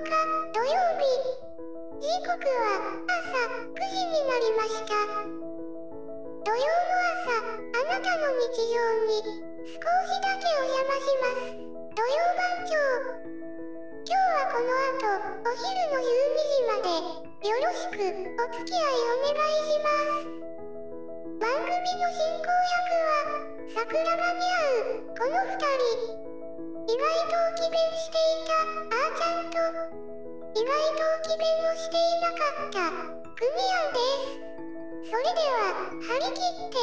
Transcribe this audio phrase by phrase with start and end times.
[0.00, 0.16] 土曜
[0.96, 1.04] 日
[2.00, 3.36] 時刻は朝
[3.68, 4.96] 9時になりました。
[6.40, 9.20] 土曜の朝あなたの日常に
[9.60, 9.84] 少し
[10.24, 11.52] だけお邪魔します。
[11.92, 12.80] 土曜番長
[14.00, 16.08] 今日はこの後お昼の12
[16.40, 16.96] 時まで
[17.46, 20.32] よろしくお付き合いお願いします。
[21.40, 23.36] 番組の進行役は
[23.68, 25.60] 桜庭に会うこの2
[26.16, 26.29] 人。
[26.90, 28.50] と詭弁していた
[28.90, 29.56] あーちゃんと
[30.58, 32.78] 意外と詭弁をしていなかった
[33.36, 35.62] クミアンですそれでは
[36.02, 36.74] 張り切って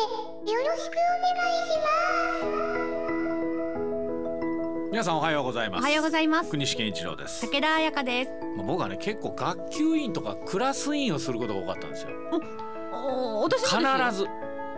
[0.52, 1.90] よろしくお願いしま
[2.44, 2.68] す
[4.92, 5.82] 皆さんおはようございます。
[5.82, 6.50] おはようございます。
[6.50, 7.46] 国士健一郎です。
[7.46, 8.32] 武田彩香です。
[8.56, 12.10] まあ僕はね結構学級委員とかクラス委員をすることが多かったんですよ。
[12.94, 13.78] お私必
[14.12, 14.28] ず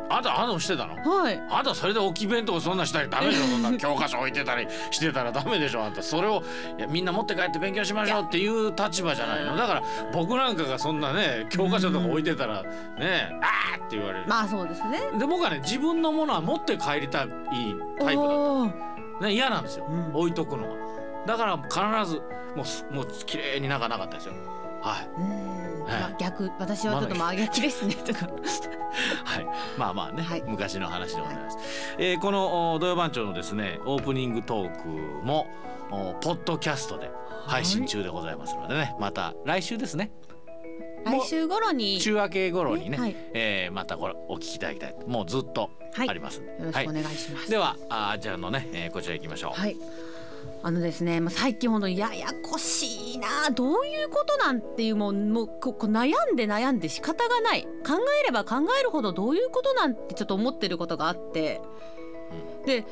[0.09, 0.95] あんたあんたもしてたの？
[0.95, 1.41] はい。
[1.49, 3.45] あんたそれで置き弁とかそんなしたりダメでしょ？
[3.45, 5.83] そんな教科書置いてたりしてたらダメでしょ？
[5.83, 6.43] あんたそれを
[6.77, 9.55] いやみんな持って帰って勉強しましょうっていう立場じゃないの。
[9.55, 14.99] だから僕なんかがそんなね教科書とか置いてたらねあーって言われる、まあそうですね。
[15.17, 17.29] で僕はね自分のものは持って帰りたい
[17.99, 20.15] タイプだっね嫌なんですよ、うん。
[20.15, 20.75] 置いとくのは。
[21.27, 22.21] だから必ず
[22.55, 24.33] もうすもう綺麗に仲なかったですよ。
[24.81, 25.09] はい
[25.89, 28.27] まあ逆私はちょっと真逆ですねとか。
[29.23, 30.43] はい、まあまあね、はい。
[30.45, 31.57] 昔の話でございます。
[31.97, 34.87] えーこのお土曜番長のですねオープニングトーク
[35.25, 35.47] も
[35.91, 37.09] おポッドキャストで
[37.45, 40.11] 配信中でございますのでね、また来週ですね。
[41.05, 41.99] 来週頃に。
[41.99, 43.15] 週明け頃にね、ねはい。
[43.33, 46.09] えーまたこれお聞きいただきたいもうずっとはい。
[46.09, 47.49] ありますんで、よろしくお願いします。
[47.49, 49.59] ではあーじゃあのね、えーこちら行きましょう。
[49.59, 49.75] はい
[50.61, 57.63] あのですね、まあ、最近本当にややこしいなどういうことなんていうもうもうここ悩んで悩んで仕方がない。
[57.63, 61.61] 考えれば考えるほどどういうことなんてちょっと思ってることがあって。
[62.65, 62.83] で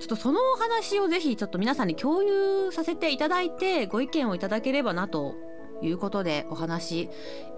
[0.00, 5.34] ちょっとそのお話をぜひちょっと皆さんに共有させていただいてご意見をいただければなと
[5.82, 7.10] いうことでお話し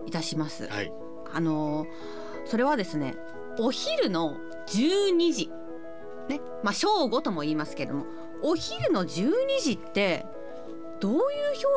[0.06, 0.66] いたします。
[0.66, 0.92] はい、
[1.32, 3.14] あのーそれはですね
[3.58, 4.36] お昼の
[4.66, 5.50] 12時。
[6.28, 6.40] ね。
[6.62, 8.06] まあ正午とも言いますけれども
[8.42, 9.32] お昼の12
[9.62, 10.26] 時って
[11.00, 11.20] どういう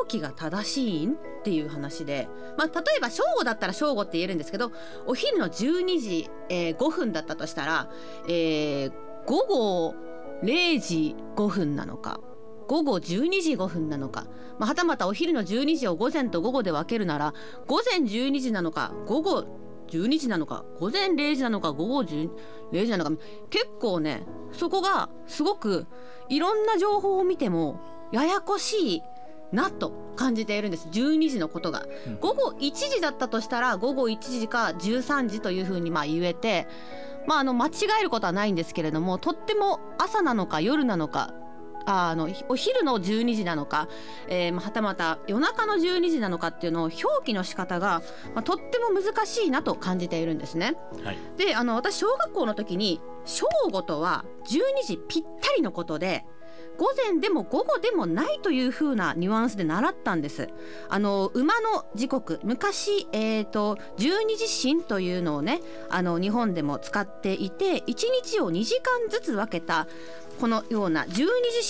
[0.00, 1.14] 表記が正しいん？
[1.14, 4.72] っていう話で、まあ、例えば正午だったら正午って言えるんですけど
[5.06, 7.90] お昼の12時、えー5分だったとしたら、
[8.28, 8.92] えー
[9.26, 9.94] 午後
[10.44, 12.20] 0時5分なのか
[12.68, 14.26] 午後12時5分なのか、
[14.58, 17.34] まあ、はたまたお昼の12時を午前と午後で分けるなら
[17.66, 19.46] 午前12時なのか午後
[19.88, 22.30] 12時なのか午前0時なのか午後10
[22.72, 23.10] 0時なのか。
[23.50, 25.86] 結構ねそこがすごく
[26.28, 27.80] いろんな情報を見ても
[28.12, 29.02] ややこしい
[29.52, 30.88] なと感じているんです。
[30.88, 32.18] 12時のことが、うん。
[32.20, 36.66] 午後1時だったとしたら午後1時か13時というふうにまあ言えて
[37.26, 37.70] まああの間違
[38.00, 41.34] えることはないんですけれどもとっても朝なのか夜なのか
[41.86, 43.88] ああのお昼の12時なのか、
[44.28, 48.02] えーまあはたまた夜中の12時なのかっていうのを表記の仕方が、
[48.34, 50.76] まあ、とっても難しいなと感じているんですね。
[51.04, 56.24] はい、であの私小学校の時に正午とは12時ぴったりのことで
[56.78, 60.48] 午前でも午後でもないという風なニュアンスで習ったんです。
[60.88, 65.60] あの馬の時刻昔、えー、と12時針というのをね
[65.90, 67.84] あの日本でも使っていて1
[68.22, 69.86] 日を2時間ずつ分けた
[70.40, 71.26] このような12時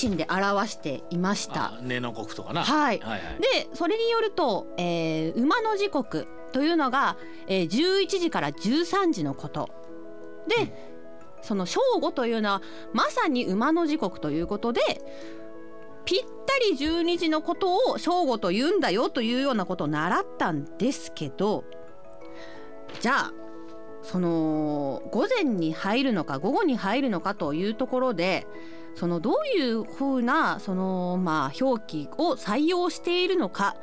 [0.09, 1.75] 針で表していました。
[1.75, 2.65] あ根の国とかな。
[2.65, 3.21] はいはいはい。
[3.41, 9.69] でそれによると、えー馬の時刻というのが、えー11時から13時のこと
[10.49, 10.96] で、
[11.47, 12.63] その正午というのは
[12.93, 14.81] まさに馬の時刻ということで
[16.05, 21.65] ぴったり12時のことを正午と言うんだよというようなことを習ったんですけど
[23.01, 23.33] じゃあ
[24.03, 28.47] その午前に入るのか午後に入るのかというところで
[28.95, 33.77] そのどういうふうなそのまあ表記を採用しているのか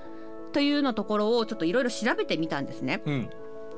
[0.53, 3.01] というのところをちょっといろいろ調べてみたんですね。
[3.05, 3.29] うん、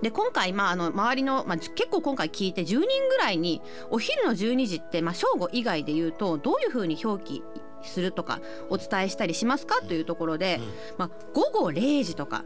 [0.02, 7.44] で今回、まあ、あの周りの、まあ、結構今回聞いて10人ぐらいにお昼の12時って、まあ、正午以外で言うとどういうふうに表記
[7.82, 9.82] するとかお伝えしたりしますか？
[9.82, 10.60] というところで、
[10.98, 12.44] まあ、午後0時とか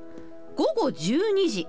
[0.56, 1.68] 午後12時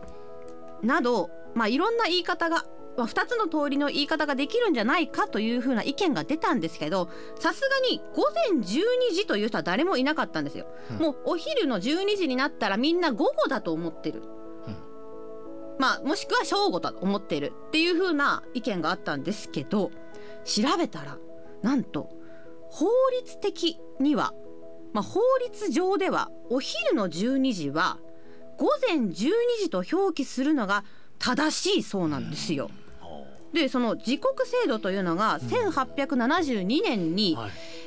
[0.83, 2.65] など、まあ、いろんな言い方が、
[2.97, 5.29] まあ、2つの通りの言い方ができるんじゃないか？
[5.29, 10.67] というふうな意見が出たんですけどさすがに午前12時という人は誰もいなかったんですよ。
[10.91, 10.97] うん。
[10.99, 14.23] もうお昼の12時になったらみんな午後だと思ってる。
[15.81, 19.91] まあもしくは正午だと思ってるっていう風な意見があったんですけど
[20.45, 21.17] 調べたら
[21.63, 22.11] なんと
[22.69, 22.87] 法
[23.19, 24.35] 律的には、
[24.93, 27.99] まあ、法律上ではお昼の12時は
[28.59, 29.13] 午前12
[29.63, 30.85] 時と表記するのが
[31.19, 32.71] 正しいそうなんですよ。
[33.01, 37.37] ほでその時刻制度というのが1872年に、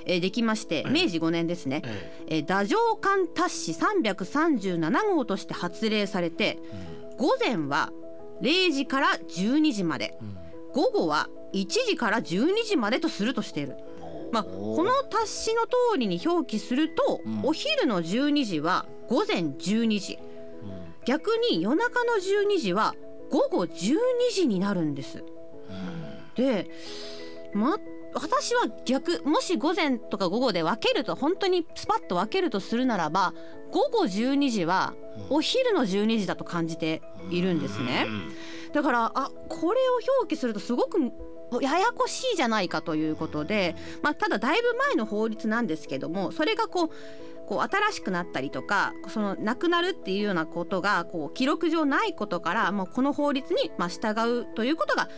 [0.06, 0.90] できましてええ。
[0.90, 2.40] 明治5年ですね、ええ。
[2.40, 7.92] ー、太政官達し337号として発令されてえ午前は
[8.42, 10.28] 0時から12時までうん。
[10.28, 10.44] うん
[10.74, 13.78] 午後は1時から12時までとするとしている。
[14.32, 17.42] まあ、この達しの通りに表記すると、うん。
[17.44, 20.18] お昼の12時は午前12時。
[20.64, 20.96] うん。
[21.06, 22.96] 逆に夜中の12時は
[23.30, 23.98] 午後12
[24.34, 25.24] 時になるんです。
[26.36, 26.72] で、
[27.54, 27.78] ま、
[28.14, 33.34] 私は逆もし午前とか午後で分けると本当にスパッと分けるとするならば
[33.72, 34.94] 午後12時は
[35.30, 37.02] お昼の12時だと感じて
[37.32, 38.06] いるんですね。
[38.74, 41.00] だからあこれを表記するとすごく
[41.62, 46.90] ややこしいじゃないかということで、まあ、ただだいぶ前の法律なんですけどもそれがこう
[47.48, 55.10] こう新しくなったりとかそのなくなるっていうようなことがこう記録上ないことからもうこの法律にまあ従うということが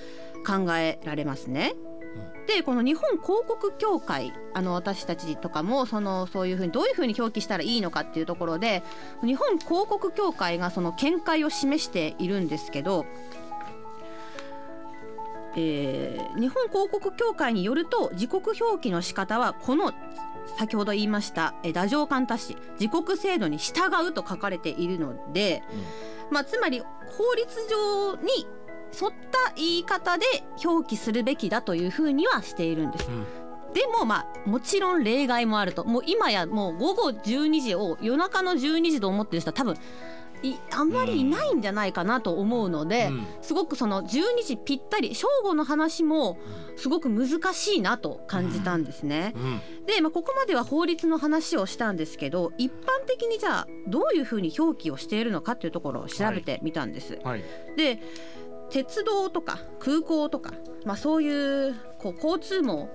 [0.46, 1.76] 考えられますね。
[2.48, 8.84] でこの日本広告協会あの私たちとかもそのそういうふうにどういうふうに表記したらいいのかっていうところで
[9.24, 13.06] 日本広告協会がその見解を示しているんですけど、
[15.56, 19.94] えー日本広告協会によると時刻表記の仕方はこの
[20.58, 25.64] 先ほど言いましたえー太政官達し時刻制度に従うと書かれているので、
[26.30, 28.46] まあ、つまり法律上に
[29.02, 30.26] 沿った言い方で
[30.64, 33.08] 表記するべきだというふうにはしているんです。
[33.10, 33.26] うん。
[33.74, 35.84] でもまあもちろん例外もあると。
[35.84, 39.76] もう今やもう午後12時を夜中の12時と思ってる人は多分
[40.44, 43.28] いあんまりいないんじゃないかなと思うので、うん。
[43.42, 46.38] すごくその12時ぴったり正午の話も
[46.78, 49.34] すごく難しいなと感じたんですね。
[49.36, 49.86] うん。
[49.86, 57.20] で、まあ、ここまでは法律の話をしたんですけど一般的にじゃあどういうふうに表記をしているのかっていうところを調べてみたんです。
[57.24, 57.44] はい。
[57.76, 58.02] で
[58.70, 60.54] 鉄道とか空港とか、
[60.86, 62.90] まあ、そういうこう交通網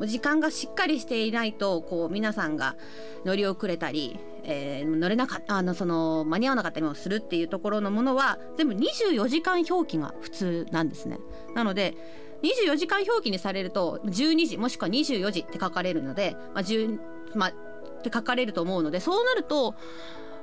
[0.00, 2.76] 時間がしっかりしていないとこう皆さんが
[3.24, 11.18] 乗り遅れたり、えー乗れなかあのその間に合わなかったりもするっていうところのものは全部24時間表記が普通なんですね。
[11.54, 11.94] なので
[12.42, 16.98] 24時間表記にされると12時もしくは24時って書かれるので、まあ10
[17.34, 19.74] まあ、って書かれると思うのでそうなると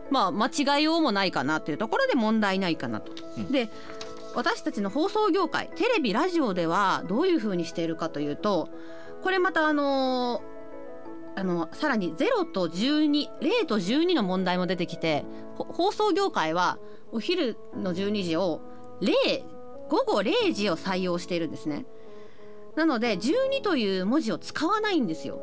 [0.10, 3.12] まあ間違いようもないかなというところで問題ないかなと。
[3.38, 3.70] うんで
[4.40, 8.70] 私たちの放送業界テレビラジオではどういうふうにしているかというと
[9.22, 10.42] これまたあの
[11.36, 15.26] あのさらに0と120と12の問題も出てきて
[15.58, 16.80] 放送業界は
[17.12, 18.62] お昼の12時を
[19.02, 19.44] 0
[19.90, 21.86] 午後0時を採用しているんですね。
[22.78, 25.42] なので12という文字を使わないんですよ。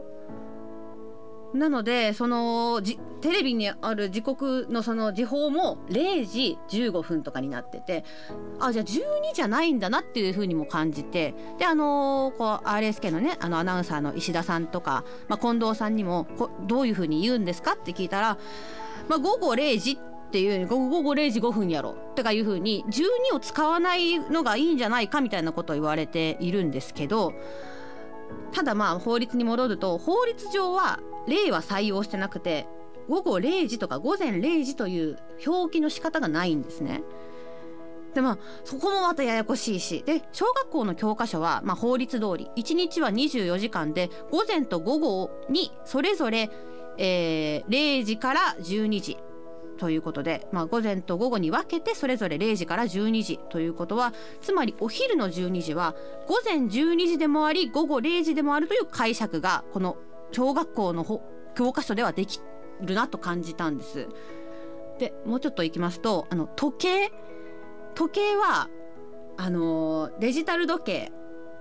[1.56, 8.04] なのでそのじテレビにある時刻のその時報も0時15分とかになってて
[8.60, 18.38] あじゃあ12じゃないんだなっていうふうにも感じてであのーこう RSK のねあのアナウンサーの石田さんとか、まあ、近藤さんにもこどういうふうに言うんですかって聞いたら、
[19.08, 27.32] まあ、午後0時っていう午後午後0時5分やろとかいうふうに12を使わないのがいいんじゃないかみたいなことを言われているんですけど
[28.52, 32.66] ただまあ法律に戻ると法律上は例は採用してなくて
[33.08, 37.02] 午後0時とか午前0時という表記の仕方がないんですね。
[38.14, 46.50] でまあそこもまたややこしいしで小学校の教科書は、まあ、法律通り1日は24時間で午前と午後にそれぞれ、
[46.96, 49.18] えー0時から12時
[49.76, 55.94] ということで、まあ、午前と午後に分けてそれぞれ0時から12時ということはつまりお昼の12時は
[56.26, 59.96] 午前12時でもあり午後0時でもあるという解釈がこの
[60.32, 61.22] 小学校のほ
[61.54, 62.40] 教科書ではでき
[62.80, 64.08] るなと感じたんです。
[64.98, 67.12] でもうちょっといきますとあの時計
[67.94, 68.68] 時計は
[69.36, 71.12] あのデジタル時計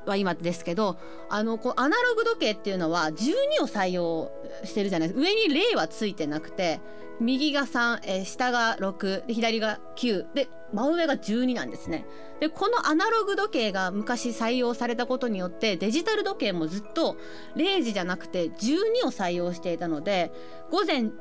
[0.05, 0.97] は今ですけど
[1.29, 4.31] あのこうアナログ時計っていうのは12を採用
[4.63, 6.79] してるじゃないですか上に0はついてなくて
[7.19, 12.05] 右が3、えー下が6左が9で真上が12なんですね。
[12.41, 17.15] でこのアナログ時計が昔採用されたことによってデジタル時計もずっと
[17.55, 20.33] 0時じゃなくて12を採用していたので
[20.69, 21.11] 午前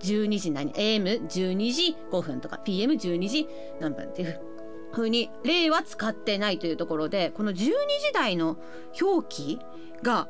[0.00, 3.48] 12時何？AM12 時5分とか PM12 時
[3.80, 4.40] 何分っていう
[4.94, 7.72] 風に例は使ってないというところでこの12時
[8.14, 8.56] 台の
[9.00, 9.60] 表記
[10.02, 10.28] が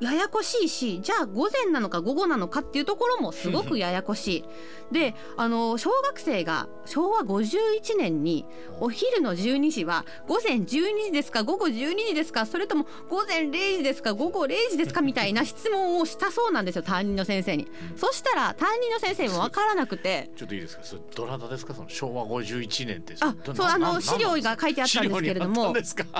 [0.00, 4.44] ややこしいしじゃあ午前なのか午後なのかっていうところもすごくややこしい。
[4.92, 8.44] であの小学生が昭和51年に
[8.80, 10.64] お昼の12時は午前12
[11.06, 17.68] 時ですか午後12時ですかそれとも午前0時ですか午後0時ですかみたいな質問をしたそうなんですよ 担任の先生に。
[17.96, 20.30] そしたら担任の先生も分からなくて。
[20.36, 20.82] ちょっといいですか？
[20.84, 21.74] それどなたですか？
[21.74, 23.14] その昭和51年って。
[23.20, 25.72] あそうあの資料が書いてあったんですけれども。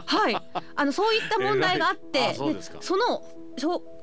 [0.06, 0.36] はい、
[0.76, 2.78] あのそういった問題があって、そうですか。
[2.80, 3.49] その小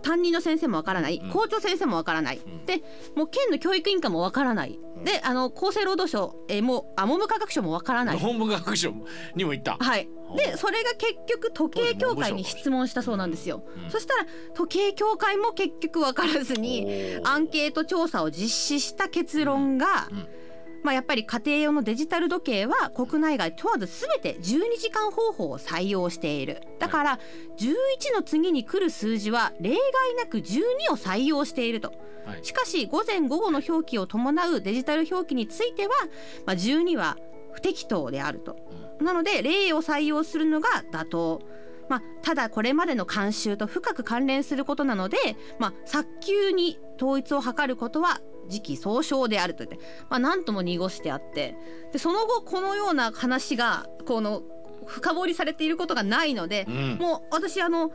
[0.03, 1.29] 担任の先生もわからない、うん。
[1.31, 2.65] 校長先生もわからない、ん。
[2.65, 2.83] で
[3.15, 5.03] もう県の教育委員会もわからない、ん。
[5.03, 8.17] であの厚生労働省、えーもうあ文部科学省もわからない。
[8.17, 8.93] 文部科学省
[9.35, 9.77] にも行った。
[9.79, 13.63] はい、でそれが結局時計協会に質問したそうなんですよ。
[13.83, 13.89] うん。
[13.89, 20.27] そしたら時計協会も結局分からずにアンケート調査を実施した結論が、うん
[20.87, 26.61] まあ、やっぱり家庭用のデジタル時計は国内外問わず全て12時間方法を採用している。
[26.79, 27.19] だから
[27.57, 30.61] 11の次に来る数字は例外なく12
[30.93, 31.91] を採用していると。
[32.25, 32.45] はい。
[32.45, 35.89] しかし午前午後の表記を伴うデジタル表記については、
[36.45, 37.17] まあ、12は
[37.51, 38.55] 不適当であると、
[39.01, 41.41] なので例を採用するのが妥当
[41.89, 45.17] まあ、ただこれまでの慣習と深く関連することなので、
[45.59, 51.55] まあ、早急に統一を図ることは時期尚早であると言って、まあ、何とも濁してあって
[51.91, 54.41] でその後このような話がこの
[54.85, 56.97] 深掘りされていることがないのでう、ん。
[56.97, 57.91] もう私あの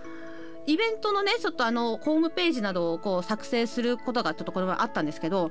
[0.66, 5.50] イベントのねちょっとあのホームページなどをこう作成することがちょっとこれはあったんですけど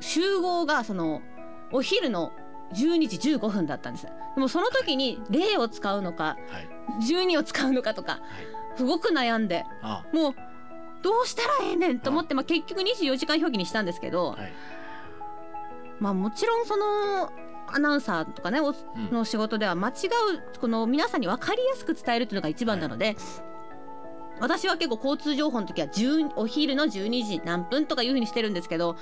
[0.00, 1.22] 集合がその
[1.72, 2.32] お昼の
[2.74, 4.06] 12時15分だったんです。
[4.06, 6.68] でもその時に例を使うのかはい。
[7.02, 8.20] 12を使うのかとか
[8.76, 10.34] すごく悩んであ、もう
[11.02, 14.52] どうしたらええねんと思ってまあ、結局24時間表記にしたんですけど、はい。
[16.00, 17.32] まあもちろんその
[17.70, 19.10] アナウンサーとかねおうん。
[19.12, 23.16] の仕事では間違うこの皆さんに分かりやすく伝えるというのが一番なので、
[24.40, 28.96] 私は結構交通情報の時は10お昼の12時何分とかいうふうにしてるんですけど、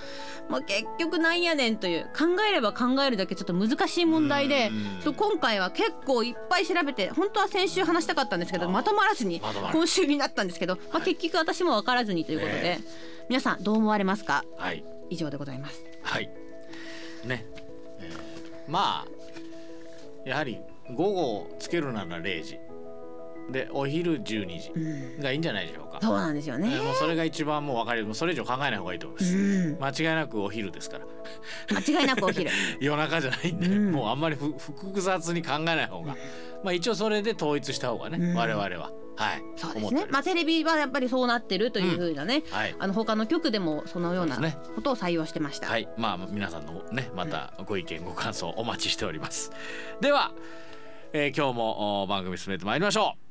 [0.48, 4.70] まあ、結局なんやねんという考えれば考えるだけちょっと難しい問題で
[5.04, 9.40] 今回は結構いっぱい調べて本当は先週話したかったんですけどまとまらずに
[9.72, 12.78] 今週になったんですけど、まあ、結局私も分からずにということで、
[13.28, 14.44] 皆さんどう思われますか？
[14.56, 14.84] はい。
[15.10, 15.82] 以上でございます。
[16.02, 16.30] はい。
[17.24, 17.44] ね。
[18.00, 20.58] えーまあやはり
[20.92, 22.58] 午後つけるなら0時
[23.50, 25.20] でお昼12時うん。
[25.20, 25.98] がいいんじゃないでしょうか。
[26.02, 26.68] そうなんですよね。
[26.72, 26.82] えー。
[26.82, 29.36] もうそれが一番もう分かりもうそれ以上考えない方がいいと思います。
[29.36, 29.78] うん。
[29.82, 31.06] 間違いなくお昼ですから。
[31.70, 32.50] 間違いなくお昼。
[32.80, 33.92] 夜中じゃないんで、うん。
[33.92, 36.16] もうあんまりふ複雑に考えない方が、
[36.64, 38.34] まあ一応それで統一した方がね、うん。
[38.34, 38.90] 我々は。
[39.16, 39.42] はい。
[39.56, 40.06] そうですね。
[40.10, 42.74] まあテレビはやっぱりそうなってるというふうなね、はい。
[42.78, 44.38] あの他の局でもそのような
[44.74, 45.68] ことを採用してました。
[45.68, 49.50] はい、まあ皆さんのねまたご意見ご感想お待ちしております。
[50.00, 50.32] では、
[51.12, 53.25] えー今日もお番組進めてまいりましょう。